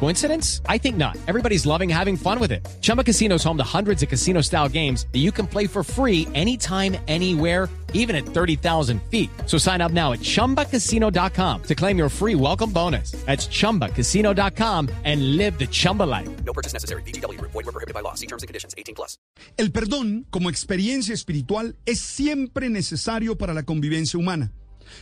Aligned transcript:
Coincidence? 0.00 0.60
I 0.68 0.78
think 0.78 0.96
not. 0.96 1.16
Everybody's 1.26 1.64
loving 1.64 1.88
having 1.88 2.16
fun 2.16 2.38
with 2.38 2.52
it. 2.52 2.66
Chumba 2.82 3.02
Casino 3.02 3.36
is 3.36 3.44
home 3.44 3.56
to 3.56 3.64
hundreds 3.64 4.02
of 4.02 4.08
casino 4.10 4.42
style 4.42 4.68
games 4.68 5.06
that 5.12 5.20
you 5.20 5.32
can 5.32 5.46
play 5.46 5.66
for 5.66 5.82
free 5.82 6.28
anytime, 6.34 6.96
anywhere, 7.08 7.70
even 7.94 8.14
at 8.14 8.26
30,000 8.26 9.00
feet. 9.10 9.30
So 9.46 9.56
sign 9.56 9.80
up 9.80 9.92
now 9.92 10.12
at 10.12 10.20
chumbacasino.com 10.20 11.62
to 11.62 11.74
claim 11.74 11.96
your 11.96 12.10
free 12.10 12.34
welcome 12.34 12.70
bonus. 12.70 13.12
That's 13.24 13.46
chumbacasino.com 13.48 14.90
and 15.04 15.36
live 15.38 15.58
the 15.58 15.66
Chumba 15.66 16.02
life. 16.02 16.28
No 16.44 16.52
purchase 16.52 16.74
necessary. 16.74 17.02
BGW. 17.02 17.40
Void 17.40 17.54
were 17.54 17.72
prohibited 17.72 17.94
by 17.94 18.00
law. 18.00 18.14
See 18.14 18.26
terms 18.26 18.42
and 18.42 18.48
conditions. 18.48 18.74
18 18.76 18.94
plus. 18.94 19.16
El 19.56 19.70
perdón, 19.70 20.26
como 20.30 20.50
experiencia 20.50 21.14
espiritual, 21.14 21.76
es 21.86 22.00
siempre 22.00 22.68
necesario 22.68 23.38
para 23.38 23.54
la 23.54 23.62
convivencia 23.62 24.18
humana. 24.18 24.52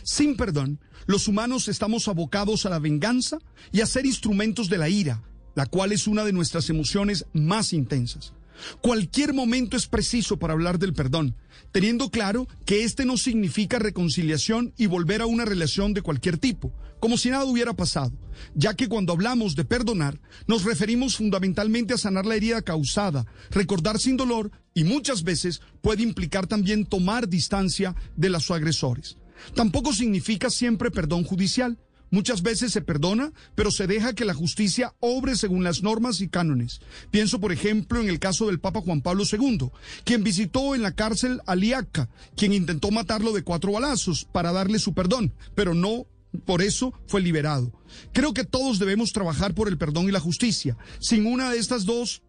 Sin 0.03 0.35
perdón, 0.35 0.79
los 1.05 1.27
humanos 1.27 1.67
estamos 1.67 2.07
abocados 2.07 2.65
a 2.65 2.69
la 2.69 2.79
venganza 2.79 3.39
y 3.71 3.81
a 3.81 3.85
ser 3.85 4.05
instrumentos 4.05 4.69
de 4.69 4.77
la 4.77 4.89
ira, 4.89 5.21
la 5.55 5.65
cual 5.65 5.91
es 5.91 6.07
una 6.07 6.23
de 6.23 6.33
nuestras 6.33 6.69
emociones 6.69 7.25
más 7.33 7.73
intensas. 7.73 8.33
Cualquier 8.81 9.33
momento 9.33 9.75
es 9.75 9.87
preciso 9.87 10.37
para 10.37 10.53
hablar 10.53 10.79
del 10.79 10.93
perdón, 10.93 11.35
teniendo 11.71 12.09
claro 12.09 12.47
que 12.65 12.83
este 12.83 13.05
no 13.05 13.17
significa 13.17 13.79
reconciliación 13.79 14.73
y 14.77 14.85
volver 14.85 15.21
a 15.21 15.25
una 15.25 15.45
relación 15.45 15.93
de 15.93 16.01
cualquier 16.01 16.37
tipo, 16.37 16.71
como 16.99 17.17
si 17.17 17.29
nada 17.29 17.45
hubiera 17.45 17.73
pasado, 17.73 18.13
ya 18.55 18.75
que 18.75 18.87
cuando 18.87 19.11
hablamos 19.11 19.55
de 19.55 19.65
perdonar, 19.65 20.21
nos 20.47 20.63
referimos 20.63 21.17
fundamentalmente 21.17 21.93
a 21.93 21.97
sanar 21.97 22.25
la 22.25 22.35
herida 22.35 22.61
causada, 22.61 23.25
recordar 23.49 23.99
sin 23.99 24.17
dolor 24.17 24.51
y 24.73 24.83
muchas 24.83 25.23
veces 25.23 25.61
puede 25.81 26.03
implicar 26.03 26.47
también 26.47 26.85
tomar 26.85 27.27
distancia 27.27 27.95
de 28.15 28.29
los 28.29 28.49
agresores. 28.51 29.17
Tampoco 29.55 29.93
significa 29.93 30.49
siempre 30.49 30.91
perdón 30.91 31.23
judicial. 31.23 31.77
Muchas 32.13 32.43
veces 32.43 32.71
se 32.71 32.81
perdona, 32.81 33.33
pero 33.55 33.71
se 33.71 33.87
deja 33.87 34.13
que 34.13 34.23
la 34.23 34.35
justicia 34.35 34.93
obre 34.99 35.35
según 35.35 35.63
las 35.63 35.81
normas 35.81 36.21
y 36.21 36.27
cánones. 36.27 36.79
Pienso, 37.09 37.39
por 37.39 37.51
ejemplo, 37.51 37.99
en 37.99 38.07
el 38.07 38.19
caso 38.19 38.45
del 38.45 38.59
Papa 38.59 38.81
Juan 38.81 39.01
Pablo 39.01 39.23
II, 39.29 39.71
quien 40.03 40.23
visitó 40.23 40.75
en 40.75 40.83
la 40.83 40.91
cárcel 40.91 41.41
a 41.47 41.55
Liaca, 41.55 42.09
quien 42.35 42.53
intentó 42.53 42.91
matarlo 42.91 43.33
de 43.33 43.41
cuatro 43.41 43.71
balazos 43.71 44.27
para 44.31 44.51
darle 44.51 44.77
su 44.77 44.93
perdón, 44.93 45.33
pero 45.55 45.73
no 45.73 46.05
por 46.45 46.61
eso 46.61 46.93
fue 47.07 47.21
liberado. 47.21 47.71
Creo 48.11 48.33
que 48.33 48.43
todos 48.43 48.79
debemos 48.79 49.11
trabajar 49.11 49.53
por 49.55 49.67
el 49.67 49.79
perdón 49.79 50.07
y 50.07 50.11
la 50.11 50.19
justicia. 50.19 50.77
Sin 50.99 51.25
una 51.25 51.49
de 51.49 51.57
estas 51.57 51.85
dos, 51.85 52.21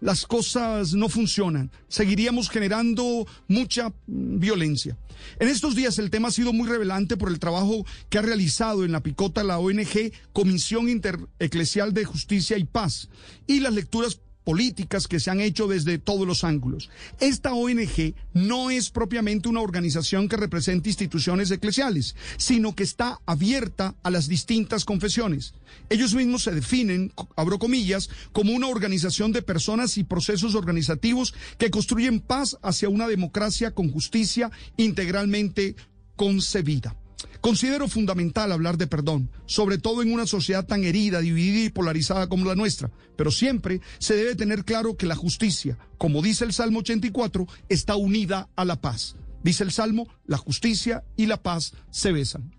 las 0.00 0.26
cosas 0.26 0.94
no 0.94 1.08
funcionan. 1.08 1.70
Seguiríamos 1.88 2.50
generando 2.50 3.26
mucha 3.48 3.88
mm, 3.88 4.38
violencia. 4.38 4.96
En 5.38 5.48
estos 5.48 5.74
días 5.74 5.98
el 5.98 6.10
tema 6.10 6.28
ha 6.28 6.32
sido 6.32 6.52
muy 6.52 6.68
revelante 6.68 7.16
por 7.16 7.28
el 7.28 7.38
trabajo 7.38 7.84
que 8.08 8.18
ha 8.18 8.22
realizado 8.22 8.84
en 8.84 8.92
la 8.92 9.02
picota 9.02 9.44
la 9.44 9.58
ONG 9.58 10.12
Comisión 10.32 10.88
Intereclesial 10.88 11.92
de 11.94 12.04
Justicia 12.04 12.58
y 12.58 12.64
Paz 12.64 13.08
y 13.46 13.60
las 13.60 13.72
lecturas 13.72 14.20
políticas 14.44 15.08
que 15.08 15.20
se 15.20 15.30
han 15.30 15.40
hecho 15.40 15.66
desde 15.66 15.98
todos 15.98 16.26
los 16.26 16.44
ángulos. 16.44 16.90
Esta 17.20 17.54
ONG 17.54 18.14
no 18.32 18.70
es 18.70 18.90
propiamente 18.90 19.48
una 19.48 19.60
organización 19.60 20.28
que 20.28 20.36
represente 20.36 20.88
instituciones 20.88 21.50
eclesiales, 21.50 22.16
sino 22.36 22.74
que 22.74 22.82
está 22.82 23.20
abierta 23.26 23.94
a 24.02 24.10
las 24.10 24.28
distintas 24.28 24.84
confesiones. 24.84 25.54
Ellos 25.88 26.14
mismos 26.14 26.42
se 26.42 26.52
definen, 26.52 27.12
abro 27.36 27.58
comillas, 27.58 28.10
como 28.32 28.52
una 28.52 28.68
organización 28.68 29.32
de 29.32 29.42
personas 29.42 29.96
y 29.98 30.04
procesos 30.04 30.54
organizativos 30.54 31.34
que 31.58 31.70
construyen 31.70 32.20
paz 32.20 32.56
hacia 32.62 32.88
una 32.88 33.08
democracia 33.08 33.72
con 33.72 33.90
justicia 33.90 34.50
integralmente 34.76 35.76
concebida. 36.16 36.96
Considero 37.40 37.88
fundamental 37.88 38.52
hablar 38.52 38.78
de 38.78 38.86
perdón, 38.86 39.30
sobre 39.46 39.78
todo 39.78 40.02
en 40.02 40.12
una 40.12 40.26
sociedad 40.26 40.66
tan 40.66 40.84
herida, 40.84 41.20
dividida 41.20 41.66
y 41.66 41.70
polarizada 41.70 42.28
como 42.28 42.46
la 42.46 42.54
nuestra, 42.54 42.90
pero 43.16 43.30
siempre 43.30 43.80
se 43.98 44.14
debe 44.14 44.34
tener 44.34 44.64
claro 44.64 44.96
que 44.96 45.06
la 45.06 45.16
justicia, 45.16 45.78
como 45.98 46.22
dice 46.22 46.44
el 46.44 46.52
Salmo 46.52 46.80
84, 46.80 47.46
está 47.68 47.96
unida 47.96 48.48
a 48.56 48.64
la 48.64 48.80
paz. 48.80 49.16
Dice 49.42 49.64
el 49.64 49.72
Salmo, 49.72 50.08
la 50.26 50.38
justicia 50.38 51.04
y 51.16 51.26
la 51.26 51.42
paz 51.42 51.72
se 51.90 52.12
besan. 52.12 52.52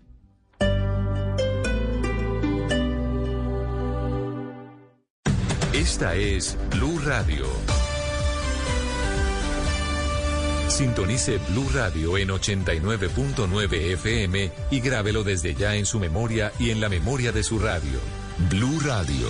Esta 5.72 6.14
es 6.14 6.56
Blue 6.70 6.98
Radio. 7.00 7.46
Sintonice 10.74 11.38
Blue 11.50 11.68
Radio 11.72 12.18
en 12.18 12.30
89.9 12.30 13.92
FM 13.92 14.50
y 14.72 14.80
grábelo 14.80 15.22
desde 15.22 15.54
ya 15.54 15.76
en 15.76 15.86
su 15.86 16.00
memoria 16.00 16.50
y 16.58 16.70
en 16.70 16.80
la 16.80 16.88
memoria 16.88 17.30
de 17.30 17.44
su 17.44 17.60
radio. 17.60 18.00
Blue 18.50 18.80
Radio, 18.80 19.28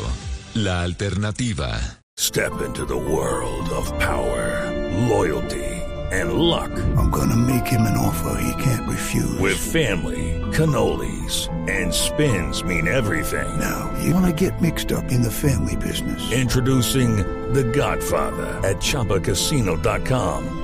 la 0.54 0.80
alternativa. 0.80 1.78
Step 2.16 2.62
into 2.64 2.86
the 2.86 2.96
world 2.96 3.68
of 3.76 3.92
power, 3.98 4.72
loyalty, 5.06 5.82
and 6.12 6.32
luck. 6.32 6.70
I'm 6.96 7.10
gonna 7.10 7.36
make 7.36 7.66
him 7.66 7.82
an 7.82 7.98
offer 7.98 8.40
he 8.40 8.62
can't 8.62 8.88
refuse. 8.88 9.38
With 9.38 9.58
family, 9.58 10.40
cannolis, 10.52 11.50
and 11.68 11.92
spins 11.92 12.64
mean 12.64 12.88
everything. 12.88 13.58
Now, 13.60 13.92
you 14.02 14.14
wanna 14.14 14.32
get 14.32 14.62
mixed 14.62 14.92
up 14.92 15.12
in 15.12 15.20
the 15.20 15.30
family 15.30 15.76
business. 15.76 16.22
Introducing 16.32 17.18
The 17.52 17.64
Godfather 17.64 18.46
at 18.66 18.76
ChumbaCasino.com. 18.78 20.63